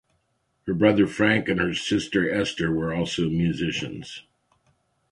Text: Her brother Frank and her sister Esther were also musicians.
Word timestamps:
Her 0.65 0.73
brother 0.73 1.05
Frank 1.05 1.47
and 1.47 1.59
her 1.59 1.75
sister 1.75 2.27
Esther 2.27 2.71
were 2.73 2.91
also 2.91 3.29
musicians. 3.29 4.23